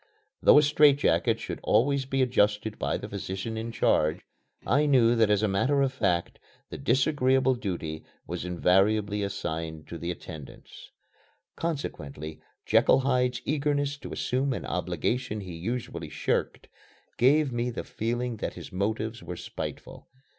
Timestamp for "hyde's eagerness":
13.01-13.95